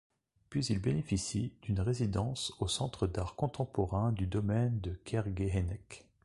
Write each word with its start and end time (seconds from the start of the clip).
Puis 0.49 0.65
il 0.65 0.79
bénéficie 0.79 1.53
d'une 1.61 1.79
résidence 1.79 2.53
au 2.59 2.67
Centre 2.67 3.05
d'art 3.05 3.35
contemporain 3.35 4.11
du 4.11 4.25
domaine 4.25 4.79
de 4.81 4.95
Kerguéhennec. 5.05 6.07